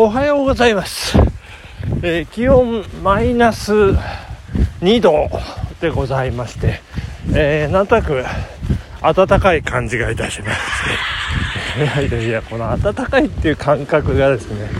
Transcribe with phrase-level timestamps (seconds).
[0.00, 1.18] おはようございます、
[2.04, 3.72] えー気温マイナス
[4.80, 5.28] 2度
[5.80, 6.80] でございまして、
[7.34, 8.22] えーなんとなく
[9.02, 14.70] 暖かい感じがいたします、 いやいやいやこの暖かいっていう感覚がですね。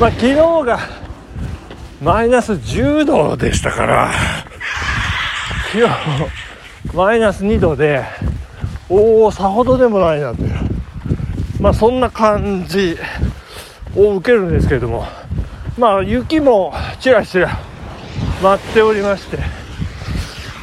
[0.00, 0.80] まあ昨日が
[2.00, 4.10] マイナス10度でしたから
[5.70, 5.92] 昨日
[6.94, 8.06] マイナス2度で
[8.88, 10.52] おおさほどでもないなという。
[11.60, 12.96] まあそんな感じ
[13.96, 15.06] を受けるんですけれども
[15.78, 17.58] まあ雪もちらちら
[18.42, 19.38] 舞っておりまして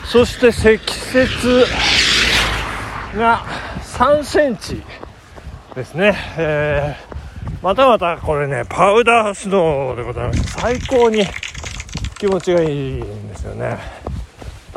[0.05, 0.81] そして積
[1.15, 1.65] 雪
[3.17, 3.43] が
[3.97, 4.81] 3センチ
[5.75, 7.13] ですね、えー
[7.61, 10.43] またまたこれねパウダースノーでございます。
[10.59, 11.23] 最高に
[12.17, 13.77] 気持ちがいいんですよね、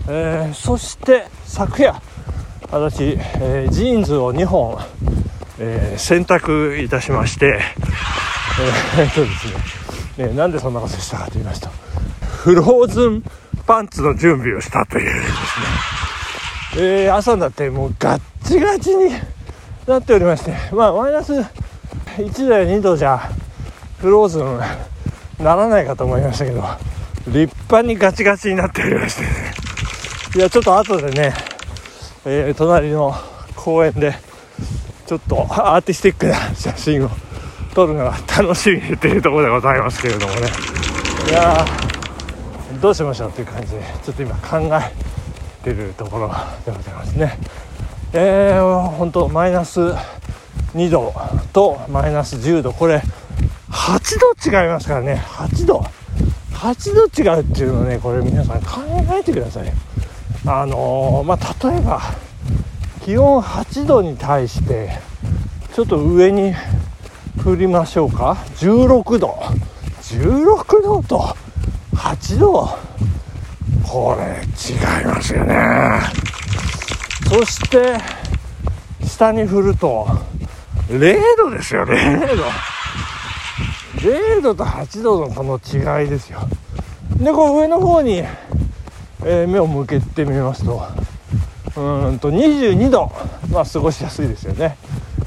[0.09, 2.01] えーそして昨夜
[2.71, 4.79] 私、えージーンズを2本、
[5.59, 7.61] えー洗濯いたしまして、
[8.99, 10.29] えーっとですね。
[10.29, 11.69] ねなんでそんなことしたかと言いますと
[12.43, 13.23] フローズン
[13.67, 19.11] パンツの準備をしたというですね、えー朝になってもうガッチガチに
[19.87, 23.19] なっておりましてまあマイナス1度や2度じゃ
[23.99, 26.63] フローズンならないかと思いましたけど
[27.27, 29.29] 立派にガチガチになっておりましてね。
[30.37, 31.35] いやちょっと後でね、
[32.25, 33.15] えー隣の
[33.55, 34.15] 公園で
[35.07, 37.11] ちょっとアーティスティックな写真を
[37.77, 40.49] 撮るのが楽しみというところでございますけれどもね。
[41.29, 41.63] いや
[42.81, 43.73] どうしましょうという感じ。
[43.73, 47.39] でちょっと今考えてるところでございますね。
[48.15, 49.79] えー、本当マイナス
[50.75, 51.13] 2度
[51.53, 52.73] とマイナス10度。
[52.73, 53.03] これ
[53.71, 55.23] 8度違いますからね。
[55.27, 55.85] 8度。
[56.55, 58.81] 8度違うっていうのねこれ皆さん考
[59.13, 59.71] えてください。
[60.47, 62.01] あのーまあ例えば
[63.05, 64.99] 気温8度に対して
[65.75, 66.55] ちょっと上に
[67.47, 68.37] 振りましょうか。
[68.57, 69.39] 16度。
[70.01, 71.37] 16度と。
[71.95, 72.69] 8度。
[73.87, 76.01] これ違いますよね。
[77.29, 77.99] そして
[79.07, 80.09] 下に振ると。
[80.89, 81.85] 0度ですよ。
[81.85, 82.43] 0度。
[84.01, 86.41] 0度と8度のこの違いですよ。
[87.17, 88.25] でこう上の方に、
[89.25, 90.83] えー目を向けてみますと。
[91.77, 93.13] うーんと22度
[93.53, 94.77] まあ過ごしやすいですよね。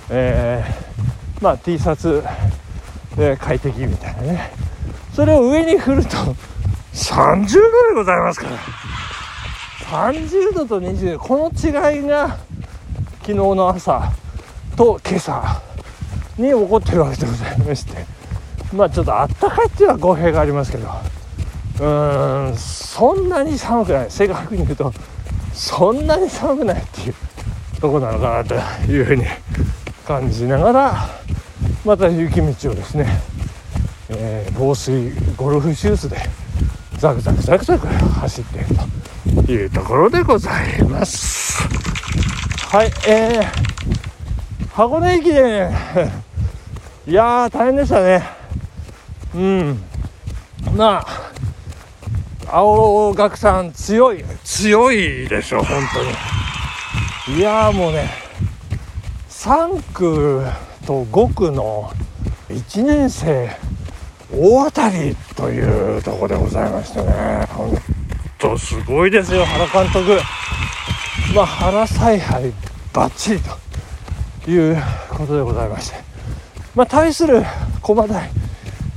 [0.09, 0.78] えー
[1.41, 2.23] まあ T シャツ
[3.15, 4.51] で快適みたいなね。
[5.13, 6.17] それを上に振ると
[6.93, 8.57] 30度でございますから。
[10.11, 12.37] 30度と20度この違いが
[13.21, 14.11] 昨日の朝
[14.75, 15.61] と今朝
[16.37, 18.05] に起こってるわけでございまして。
[18.73, 20.87] まあちょっとあったかいっていうのは語弊がありますけど。
[21.79, 24.11] うーんそんなに寒くない。
[24.11, 24.93] 正確に言うと
[25.53, 27.15] そんなに寒くないっていう
[27.81, 28.55] とこなのかなと
[28.91, 29.25] いうふうに
[30.09, 31.07] 感じながら
[31.85, 33.05] また雪道をですね、
[34.09, 36.17] えー防水ゴルフシューズで
[36.97, 41.61] ザクザクザクザク走っているというところでございます。
[42.71, 45.69] はいえー、箱根駅伝。
[47.05, 48.27] いやー大変でしたね。
[49.35, 49.83] うん。
[50.75, 51.05] ま
[52.47, 54.25] あ青学さん強い。
[54.43, 57.37] 強いでしょ本当に。
[57.37, 58.28] いやーもうね
[59.39, 60.43] 3区
[60.85, 61.89] と5区の
[62.49, 63.49] 1年生
[64.33, 67.47] 大当たりというところでございましてね。
[67.47, 67.71] 本
[68.37, 70.19] 当すごいですよ原監督。
[71.33, 72.51] まあ原采配
[72.91, 73.39] バッチリ
[74.45, 74.77] という
[75.09, 75.95] ことでございまして。
[76.75, 77.41] まあ対する
[77.81, 78.29] 駒大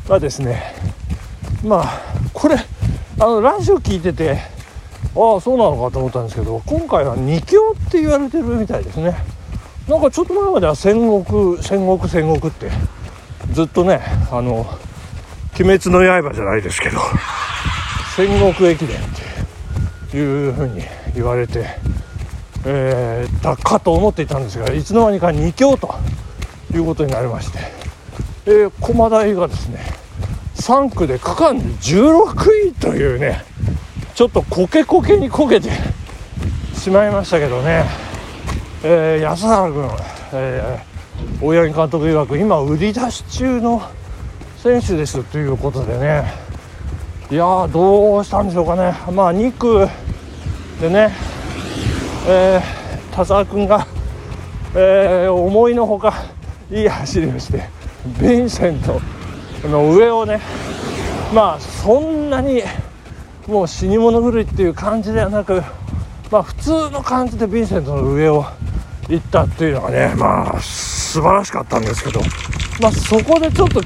[0.08, 0.74] はですね
[1.64, 2.02] まあ
[2.32, 4.40] これあのラジオ聞いてて
[5.14, 9.14] ああそうなのかと思ったんですけど今回は二強って言われてるみたいですね。
[9.88, 10.94] なんかちょっと前までは戦
[11.24, 12.70] 国戦国戦国って
[13.52, 14.00] ずっとね
[14.30, 14.60] あの
[15.58, 16.98] 「鬼滅の刃」じゃないですけど
[18.14, 19.00] 戦国駅伝っ
[20.10, 20.82] ていうふうに
[21.14, 21.66] 言われて、
[22.64, 25.94] えー、だかと思っていたんですがいつの間にか2強と
[26.72, 27.58] いうことになりまして、
[28.46, 29.80] えー、駒大がですね
[30.56, 33.44] 3区で区間で16位というね
[34.14, 35.70] ちょっとコケコケにこけて
[36.74, 37.84] しまいましたけどね、
[38.84, 39.88] えー安原君、
[40.32, 40.92] えー
[41.40, 43.82] 大八木監督曰く今売り出し中の
[44.56, 46.32] 選手ですということでね。
[47.30, 48.94] いやーどうしたんでしょうかね。
[49.12, 49.86] まあ2区
[50.80, 51.12] でね、
[52.26, 53.86] えー田澤君が、
[54.74, 56.14] えー思いのほか
[56.70, 57.68] いい走りをして
[58.18, 59.00] ヴィンセント
[59.68, 60.40] の上をね
[61.34, 62.62] まあそんなに
[63.46, 65.62] もう死に物狂いっていう感じではなく
[66.30, 68.46] まあ普通の感じでヴィンセントの上を
[69.12, 72.20] 行ったっていうのがねまあ素晴らしかったんですけど。
[72.80, 73.82] まあそこでちょっと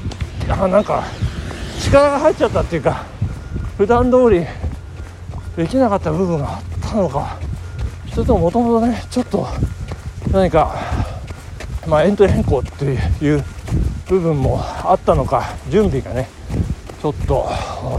[0.49, 1.03] あなんか
[1.81, 3.05] 力が入っちゃったっていうか
[3.77, 4.45] 普段通り
[5.57, 7.37] できなかった部分があったのか
[8.13, 9.45] それとももともとねちょっと
[10.31, 10.73] 何か、
[11.85, 13.43] まあ、エントリー変更っていう
[14.07, 16.29] 部分もあったのか準備がね
[17.01, 17.49] ちょっと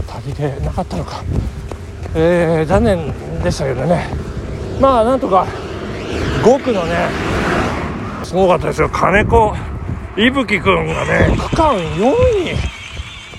[0.07, 1.23] 足りてなかったのか、
[2.15, 4.07] えー、残念でしたけどね。
[4.81, 5.45] まあなんとか
[6.43, 7.09] 5区のね。
[8.23, 8.89] すごかったですよ。
[8.89, 9.55] 金子
[10.17, 12.13] 伊吹君がね区間4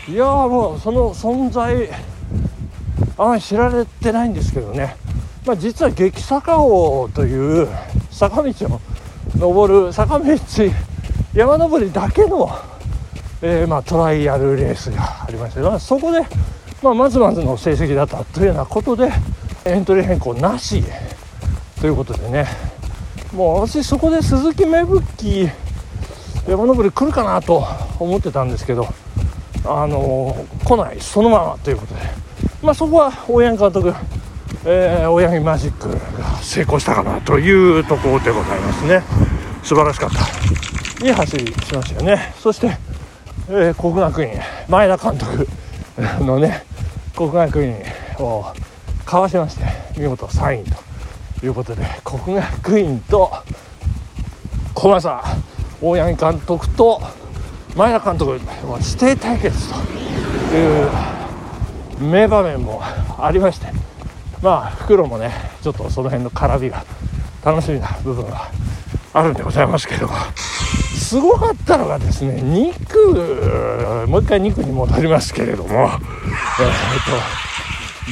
[0.08, 0.12] 位。
[0.12, 1.88] いやもうその存在
[3.16, 4.96] あまり知られてないんですけどね、
[5.46, 7.68] まあ、実は激坂王という
[8.10, 8.80] 坂道を
[9.36, 10.24] 登る坂道
[11.34, 12.50] 山登りだけの、
[13.42, 16.22] えー、まあ、トライアルレースがありまして、まあ、そこで、
[16.82, 19.12] まあ、まずまずの成績だったというようなことで
[19.64, 20.82] エントリー変更なし
[21.80, 22.46] ということでね。
[23.32, 25.48] もう私そこで鈴木芽吹
[26.48, 27.64] 山登り来るかなと
[27.98, 28.88] 思ってたんですけど
[29.64, 32.00] あの、来ないそのままということで、
[32.62, 33.94] まあ、そこは大八木監督、
[34.64, 39.02] えー、大八木マジックが成功したかなというところでございますね。
[39.62, 41.06] 素晴らしかった。
[41.06, 42.34] いい走りしましたよね。
[42.38, 42.76] そして、
[43.48, 44.30] えー、国学院
[44.68, 45.46] 前田監督
[46.24, 46.64] のね
[47.14, 47.76] 国学院
[48.18, 48.44] を
[49.04, 49.64] かわしまして
[49.98, 50.89] 見事3位と。
[51.42, 53.30] いうことで国学院と
[54.74, 55.22] 駒沢
[55.80, 57.00] 大八木監督と
[57.76, 58.32] 前田監督
[58.66, 60.90] の指定対決という
[62.00, 62.82] 名場面も
[63.18, 63.68] ありまして
[64.42, 65.30] まあ袋もね
[65.62, 66.84] ちょっとその辺の絡みが
[67.44, 68.50] 楽しみな部分は
[69.12, 70.14] あるんでございますけども。
[71.10, 75.90] すごかったのがですね2区もう一回2区に戻りますけれどもえー、っ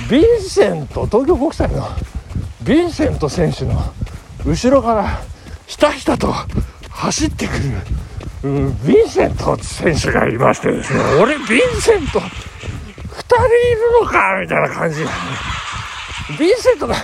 [0.09, 1.87] とヴィンセント東京国際の
[2.63, 3.75] ヴィンセント選手の
[4.45, 5.21] 後ろから
[5.67, 6.33] ひたひたと
[6.91, 7.61] 走ってくる、
[8.45, 12.25] うん、ヴィンセント選手がいましてですね俺ヴィンセント2
[13.25, 15.03] 人いるのかみたいな感じ。
[15.03, 16.95] ヴィンセントが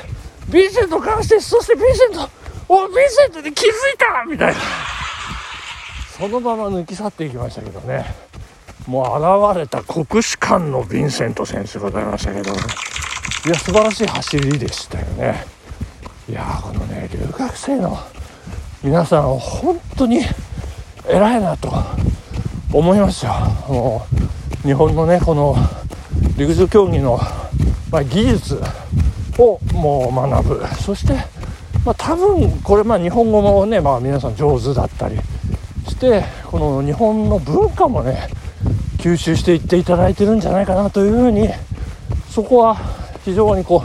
[0.51, 2.29] ヴィンセントかわしてそしてヴィンセント
[2.69, 4.61] おヴィンセントに気づいたみたいな。
[6.19, 8.07] そのまま抜き去っていきましたけどね。
[8.87, 12.53] もう現れた国士舘のヴィンセント選手でございましたけど。
[12.53, 12.59] ね
[13.47, 15.45] いや素晴らしい走りでしたよね。
[16.27, 17.99] いやこのね留学生の
[18.83, 20.23] 皆さん本当に
[21.07, 21.71] 偉いなと
[22.73, 23.41] 思いました。
[23.69, 24.07] も
[24.65, 25.55] う日本のねこの
[26.39, 27.21] 陸上競技の、
[27.91, 28.59] まあ、技術
[29.37, 30.67] をもう学ぶ。
[30.83, 31.13] そして、
[31.85, 35.19] まあ、多分これまあ日本語もね、まあ、皆さん上手だったり
[35.89, 38.27] してこの日本の文化もね
[38.97, 41.51] 吸収していっていただいてるんじゃないかなというふうに
[42.31, 43.85] そこは非常にこ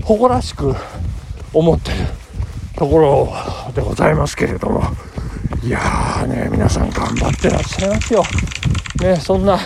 [0.00, 0.74] う誇らしく
[1.52, 1.96] 思ってる
[2.76, 4.82] ところでございますけれども。
[5.64, 8.22] いやーね皆さん頑張ってらっしゃいますよ、
[9.00, 9.58] ね、そんな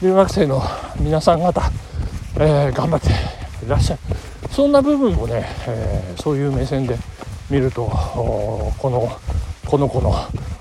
[0.00, 0.62] 留学生の
[0.98, 1.60] 皆さん方、
[2.36, 3.08] えー、頑張って
[3.66, 4.00] いらっしゃる
[4.50, 6.96] そんな部分もね、えー、そういう目線で
[7.50, 9.10] 見るとこの
[9.66, 10.14] この子の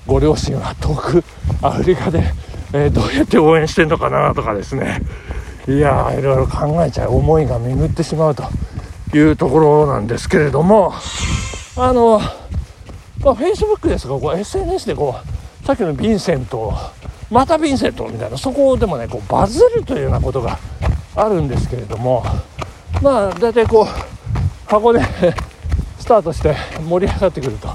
[0.06, 1.24] ご両親は遠く
[1.62, 2.22] アフリカで、
[2.74, 5.02] えー、どうやって応援してんのかなとかですね。
[5.68, 8.44] いやいろいろ考えちゃう思いが巡ってしまうと
[9.14, 10.94] いうところなんですけれども
[11.76, 12.20] あの、
[13.20, 15.16] まあ、Facebook ですがこう SNS でこ
[15.64, 16.74] うさっきのヴィンセント
[17.30, 20.58] またヴィンセントみたいなそこでもねこうバズるというようなことが
[21.16, 22.24] あるんですけれども
[23.02, 25.02] まあ大体こう箱で
[26.00, 26.56] スタートして
[26.88, 27.70] 盛り上がってくると、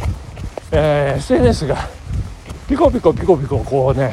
[0.72, 1.88] えー、SNS が
[2.68, 4.12] ピコピコピコピコこうね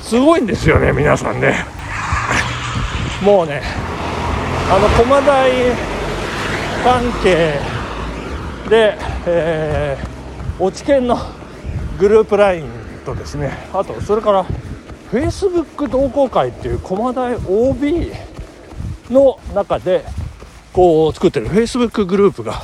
[0.00, 1.78] すごいんですよね皆さんね。
[3.22, 3.62] もうね
[4.70, 5.50] あの駒大
[6.84, 7.58] 関係
[8.68, 8.96] で、
[9.26, 11.18] えー、落ち研の
[11.98, 12.68] グループ LINE
[13.04, 14.46] とですねあとそれから
[15.10, 18.12] Facebook 同好会っていう駒大 OB
[19.10, 20.04] の中で
[20.72, 22.60] こう作ってる Facebook グループが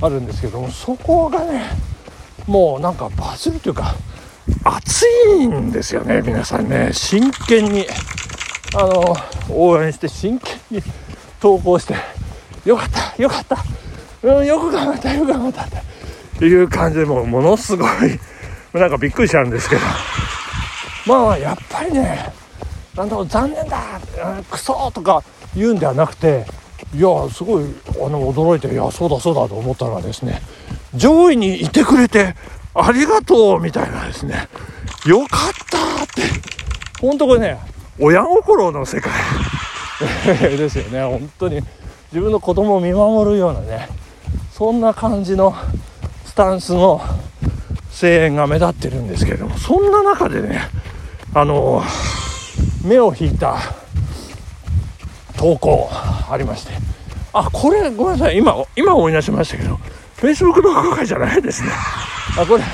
[0.00, 1.64] あるんですけどもそこがね
[2.46, 3.94] もうなんかバズるというか
[4.64, 5.06] 熱
[5.38, 6.90] いんですよね皆さんね。
[6.92, 7.86] 真剣に。
[8.74, 9.16] あの
[9.50, 10.82] 応援して真剣に
[11.40, 11.94] 投稿して
[12.64, 13.56] よかったよかった。
[14.22, 15.68] うん、よく頑張った、よく頑張ったっ
[16.38, 16.46] て。
[16.46, 17.88] いう感じでもうものすごい、
[18.72, 19.82] なんかびっくりしちゃうんですけど、
[21.06, 22.32] まあやっぱりね、
[22.96, 23.80] なんだろう、残念だ、
[24.50, 25.22] クソとか
[25.56, 26.46] 言うんではなくて、
[26.94, 27.64] いや、すごい
[27.96, 30.40] あの驚いて、いや、そうだそうだと思ったのはですね、
[30.94, 32.34] 上位にいてくれて
[32.74, 34.48] ありがとうみたいなですね、
[35.04, 36.22] よかったって、
[37.00, 37.58] ほんとこれね、
[37.98, 39.12] 親心の世界。
[40.56, 41.60] ですよね、本当に。
[42.12, 43.88] 自分の子供を見守るようなね、
[44.52, 45.54] そんな感じの
[46.26, 47.00] スタンスの
[47.90, 50.62] 声援が目立ってるんですけれどもそんな中でね
[51.34, 51.82] あの
[52.82, 53.58] 目を引いた
[55.36, 56.72] 投稿ありまして。
[57.34, 58.36] あこれごめんなさい。
[58.36, 59.78] 今今思い出しましたけど
[60.16, 61.70] Facebook 動画会じゃないですね。
[62.38, 62.64] あこれ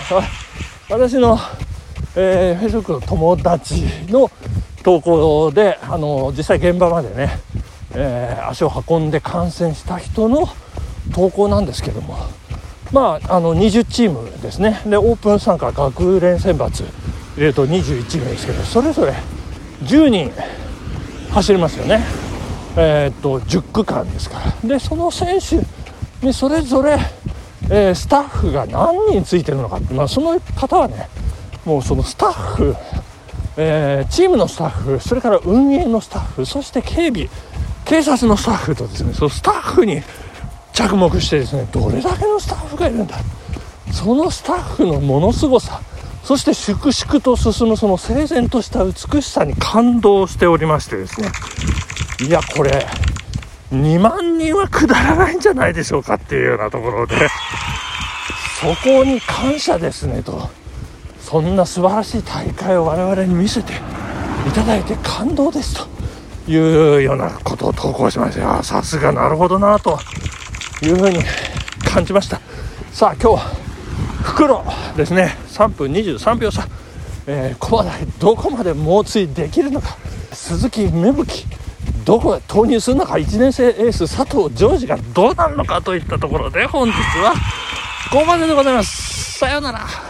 [0.88, 1.38] 私の、
[2.16, 4.30] えー、Facebook の友達の
[4.88, 7.28] 投稿であの実際現場までね、
[7.94, 10.48] えー、足を運んで観戦した人の
[11.12, 12.16] 投稿なんですけども
[12.90, 14.80] まああの20チームですね。
[14.86, 16.90] でオープン参加学連選抜入
[17.36, 19.12] れると21名ですけどそれぞれ
[19.82, 20.32] 10人
[21.32, 22.02] 走りますよね。
[22.74, 24.68] えー、っと10区間ですから。
[24.68, 25.56] でその選手
[26.26, 26.96] にそれぞれ、
[27.68, 31.10] えー、スタッフが何人ついてるのかって、まあ、その方はね
[31.66, 32.74] もうそのスタッフ、
[33.60, 37.28] えー、チームのスタッフそれから運営のスタッフそして警備
[37.84, 40.00] 警察のスタッフとですねそのスタッフに
[40.72, 43.16] 着目してですねどれだけのスタッフがいるんだ。
[43.92, 45.80] そのスタッフのものすごさ
[46.22, 51.30] そして粛々と進むその整然とした美しさに感動しておりましてですね。
[52.28, 52.86] いやこれ
[53.72, 57.28] 2万人は下らないんじゃないでしょうかっていうようなところで
[58.60, 60.48] そこに感謝ですねと。
[61.28, 63.74] そんな素晴らしい大会を我々に見せて
[64.48, 65.76] いただいて感動です
[66.46, 69.98] というようなことを投稿しましたさすがなるほどなと
[70.82, 71.18] いうふうに
[71.84, 72.40] 感じました。
[72.92, 73.38] さあ今日は
[74.22, 74.64] 袋
[74.96, 75.36] ですね。
[75.48, 76.66] 3分23秒差、
[77.26, 79.98] えー、駒台どこまで猛追できるのか。
[80.32, 81.44] 鈴木芽吹
[82.06, 83.14] どこへ投入するのか。
[83.14, 87.34] 1年生エース佐藤ジョージがどうなるのかといったところで本日は
[88.10, 89.38] ここまででございます。
[89.38, 90.07] さようなら。